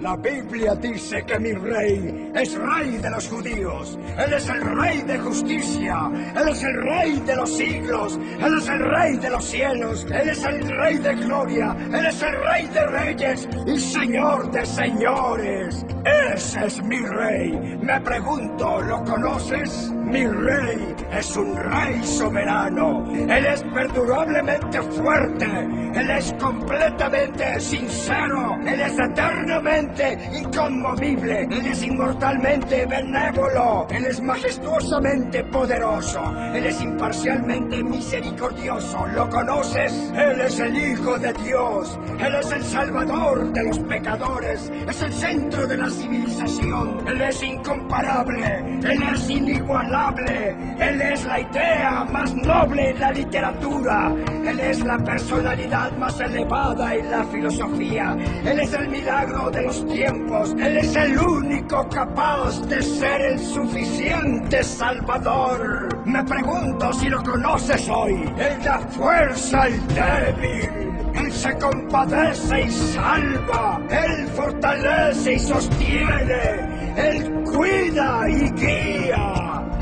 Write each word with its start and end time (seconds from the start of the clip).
La 0.00 0.16
Biblia 0.16 0.74
dice 0.76 1.22
que 1.26 1.38
mi 1.38 1.52
rey 1.52 2.32
es 2.34 2.56
rey 2.56 2.96
de 2.96 3.10
los 3.10 3.28
judíos. 3.28 3.98
Él 4.16 4.32
es 4.32 4.48
el 4.48 4.62
rey 4.62 5.02
de 5.02 5.18
justicia. 5.18 6.10
Él 6.34 6.48
es 6.48 6.62
el 6.62 6.82
rey 6.82 7.20
de 7.20 7.36
los 7.36 7.54
siglos. 7.54 8.18
Él 8.40 8.54
es 8.56 8.68
el 8.68 8.78
rey 8.78 9.16
de 9.18 9.28
los 9.28 9.44
cielos. 9.44 10.06
Él 10.10 10.28
es 10.30 10.42
el 10.42 10.68
rey 10.78 10.96
de 10.96 11.14
gloria. 11.16 11.76
Él 11.92 12.06
es 12.06 12.22
el 12.22 12.44
rey 12.44 12.66
de 12.68 12.86
reyes 12.86 13.48
y 13.66 13.78
señor 13.78 14.50
de 14.50 14.64
señores. 14.64 15.84
Ese 16.32 16.64
es 16.64 16.82
mi 16.82 17.00
rey. 17.00 17.78
Me 17.82 18.00
pregunto, 18.00 18.80
¿lo 18.80 19.04
conoces? 19.04 19.92
Mi 19.92 20.26
rey 20.26 20.94
es 21.12 21.36
un 21.36 21.54
rey 21.54 22.02
soberano. 22.02 23.06
Él 23.12 23.46
es 23.46 23.62
perdurablemente 23.64 24.80
fuerte. 24.80 25.46
Él 25.94 26.10
es 26.10 26.32
completamente 26.40 27.60
sincero. 27.60 28.58
Él 28.66 28.80
es 28.80 28.98
eternamente 28.98 29.89
inconmovible. 30.32 31.42
Él 31.42 31.66
es 31.66 31.82
inmortalmente 31.82 32.86
benévolo. 32.86 33.86
Él 33.90 34.06
es 34.06 34.20
majestuosamente 34.20 35.39
poderoso. 35.50 36.22
Él 36.54 36.66
es 36.66 36.80
imparcialmente 36.80 37.82
misericordioso. 37.82 39.06
¿Lo 39.14 39.28
conoces? 39.28 39.92
Él 40.14 40.40
es 40.40 40.58
el 40.58 40.76
Hijo 40.76 41.18
de 41.18 41.32
Dios. 41.34 41.98
Él 42.18 42.34
es 42.34 42.50
el 42.52 42.64
Salvador 42.64 43.52
de 43.52 43.64
los 43.64 43.78
pecadores. 43.80 44.70
Es 44.88 45.02
el 45.02 45.12
centro 45.12 45.66
de 45.66 45.76
la 45.76 45.90
civilización. 45.90 47.06
Él 47.06 47.20
es 47.20 47.42
incomparable. 47.42 48.58
Él 48.82 49.02
es 49.14 49.30
inigualable. 49.30 50.56
Él 50.78 51.00
es 51.00 51.24
la 51.24 51.40
idea 51.40 52.04
más 52.10 52.34
noble 52.34 52.90
en 52.90 53.00
la 53.00 53.12
literatura. 53.12 54.12
Él 54.46 54.60
es 54.60 54.80
la 54.80 54.98
personalidad 54.98 55.92
más 55.98 56.20
elevada 56.20 56.94
en 56.94 57.10
la 57.10 57.24
filosofía. 57.24 58.16
Él 58.44 58.60
es 58.60 58.72
el 58.72 58.88
milagro 58.88 59.50
de 59.50 59.62
los 59.62 59.86
tiempos. 59.86 60.54
Él 60.58 60.78
es 60.78 60.94
el 60.96 61.18
único 61.18 61.88
capaz 61.88 62.60
de 62.68 62.82
ser 62.82 63.20
el 63.22 63.38
suficiente 63.38 64.62
salvador. 64.62 65.39
Me 66.04 66.24
pregunto 66.24 66.92
si 66.92 67.08
lo 67.08 67.22
conoces 67.22 67.88
hoy. 67.88 68.32
Él 68.38 68.62
da 68.64 68.78
fuerza 68.78 69.62
al 69.62 69.86
débil. 69.88 70.90
Él 71.14 71.32
se 71.32 71.56
compadece 71.58 72.62
y 72.62 72.70
salva. 72.70 73.80
Él 73.90 74.26
fortalece 74.28 75.34
y 75.34 75.38
sostiene. 75.38 76.94
Él 76.96 77.44
cuida 77.44 78.28
y 78.28 78.50
guía. 78.50 79.39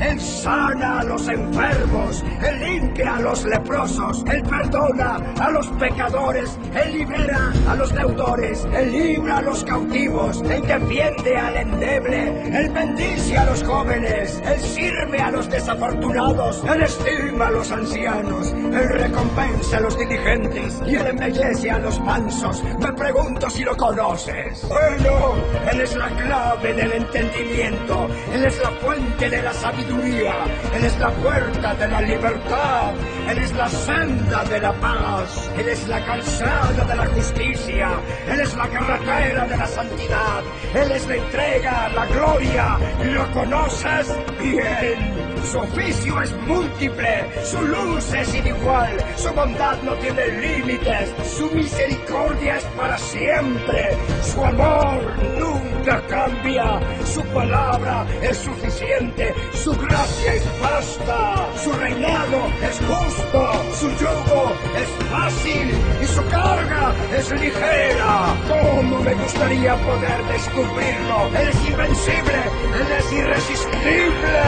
Él 0.09 0.19
sana 0.19 1.01
a 1.01 1.03
los 1.03 1.27
enfermos, 1.27 2.23
Él 2.41 2.59
limpia 2.59 3.17
a 3.17 3.19
los 3.19 3.45
leprosos, 3.45 4.23
Él 4.31 4.41
perdona 4.41 5.17
a 5.39 5.51
los 5.51 5.67
pecadores, 5.67 6.57
Él 6.73 6.93
libera 6.93 7.53
a 7.67 7.75
los 7.75 7.93
deudores, 7.93 8.67
Él 8.73 8.91
libra 8.91 9.37
a 9.37 9.41
los 9.43 9.63
cautivos, 9.63 10.41
Él 10.49 10.65
defiende 10.65 11.37
al 11.37 11.57
endeble, 11.57 12.57
Él 12.57 12.69
bendice 12.71 13.37
a 13.37 13.45
los 13.45 13.63
jóvenes, 13.63 14.41
Él 14.45 14.59
sirve 14.59 15.19
a 15.19 15.29
los 15.29 15.47
desafortunados, 15.47 16.63
Él 16.63 16.81
estima 16.81 17.47
a 17.47 17.51
los 17.51 17.71
ancianos, 17.71 18.51
Él 18.51 18.89
recompensa 18.89 19.77
a 19.77 19.81
los 19.81 19.97
diligentes 19.97 20.81
y 20.87 20.95
Él 20.95 21.05
embellece 21.05 21.69
a 21.69 21.77
los 21.77 21.99
mansos. 22.01 22.63
Me 22.79 22.91
pregunto 22.93 23.47
si 23.49 23.63
lo 23.63 23.77
conoces. 23.77 24.67
Bueno, 24.67 25.35
Él 25.71 25.81
es 25.81 25.95
la 25.95 26.09
clave 26.09 26.73
del 26.73 26.93
entendimiento, 26.93 28.07
Él 28.33 28.45
es 28.45 28.59
la 28.59 28.71
fuente 28.71 29.29
de 29.29 29.43
la 29.43 29.53
sabiduría. 29.53 29.98
Él 30.05 30.85
es 30.85 30.97
la 30.99 31.09
puerta 31.11 31.73
de 31.75 31.87
la 31.87 32.01
libertad. 32.01 32.93
Él 33.29 33.37
es 33.37 33.53
la 33.53 33.67
senda 33.67 34.43
de 34.45 34.59
la 34.59 34.73
paz. 34.73 35.51
Él 35.57 35.67
es 35.67 35.87
la 35.87 36.05
calzada 36.05 36.85
de 36.85 36.95
la 36.95 37.05
justicia. 37.07 37.89
Él 38.27 38.39
es 38.39 38.55
la 38.55 38.67
carretera 38.67 39.45
de 39.45 39.57
la 39.57 39.67
santidad. 39.67 40.41
Él 40.73 40.91
es 40.91 41.07
la 41.07 41.15
entrega, 41.15 41.89
la 41.89 42.05
gloria. 42.05 42.77
¿Lo 43.03 43.31
conoces? 43.31 44.15
Bien. 44.39 45.38
Su 45.43 45.59
oficio 45.59 46.21
es 46.21 46.31
múltiple, 46.47 47.25
su 47.43 47.61
luz 47.61 48.13
es 48.13 48.35
inigual, 48.35 48.97
su 49.15 49.33
bondad 49.33 49.81
no 49.81 49.93
tiene 49.95 50.27
límites, 50.27 51.13
su 51.37 51.49
misericordia 51.51 52.57
es 52.57 52.63
para 52.77 52.97
siempre, 52.97 53.97
su 54.21 54.43
amor 54.43 55.01
nunca 55.37 56.01
cambia, 56.07 56.79
su 57.05 57.21
palabra 57.33 58.05
es 58.21 58.37
suficiente, 58.37 59.33
su 59.53 59.71
gracia 59.75 60.33
es 60.33 60.61
vasta, 60.61 61.47
su 61.63 61.71
reinado 61.73 62.47
es 62.61 62.79
justo, 62.79 63.51
su 63.79 63.89
yugo 63.97 64.51
es 64.77 65.09
fácil 65.09 65.78
su 66.19 66.29
carga 66.29 66.93
es 67.17 67.31
ligera. 67.31 68.35
¿Cómo 68.47 69.01
me 69.01 69.13
gustaría 69.13 69.75
poder 69.75 70.23
descubrirlo? 70.25 71.29
Es 71.37 71.69
invencible, 71.69 72.39
él 72.79 72.91
es 72.97 73.13
irresistible, 73.13 74.39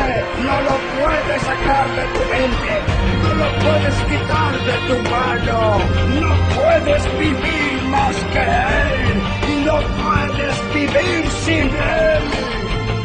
no 0.43 0.61
lo 0.67 0.75
puedes 0.99 1.41
sacar 1.41 1.87
de 1.95 2.03
tu 2.13 2.21
mente, 2.33 2.73
no 3.23 3.33
lo 3.35 3.47
puedes 3.63 3.95
quitar 4.09 4.53
de 4.67 4.75
tu 4.87 5.09
mano, 5.09 5.79
no 6.19 6.31
puedes 6.55 7.19
vivir 7.19 7.81
más 7.89 8.15
que 8.33 8.39
Él 8.39 9.21
y 9.51 9.65
no 9.65 9.79
puedes 10.03 10.73
vivir 10.73 11.29
sin 11.45 11.69
Él. 11.69 12.60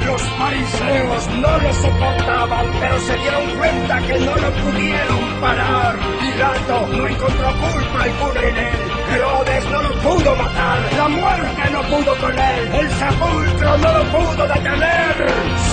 Los 0.06 0.22
fariseos 0.22 1.28
no 1.40 1.58
lo 1.58 1.72
soportaban, 1.74 2.66
pero 2.80 2.98
se 3.00 3.16
dieron 3.16 3.56
cuenta 3.56 3.98
que 4.06 4.18
no 4.20 4.36
lo 4.36 4.50
pudieron 4.52 5.40
parar. 5.40 5.96
Pilato 6.20 6.86
no 6.92 7.06
encontró 7.08 7.48
culpa 7.58 8.06
y 8.06 8.10
alguna 8.10 8.40
en 8.40 8.56
él. 8.56 8.96
Herodes 9.12 9.64
no 9.66 9.82
lo 9.82 9.92
pudo 10.02 10.36
matar, 10.36 10.78
la 10.96 11.08
muerte 11.08 11.70
no 11.72 11.82
pudo 11.82 12.16
con 12.18 12.38
él, 12.38 12.74
el 12.74 12.90
sepulcro 12.90 13.78
no 13.78 13.92
lo 13.98 14.04
pudo 14.12 14.46
detener. 14.46 15.26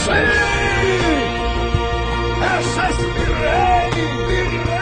¡Sí! 0.03 0.11
¡Ese 2.59 2.89
es 2.89 2.99
¡Mi 2.99 3.25
rey! 3.25 4.72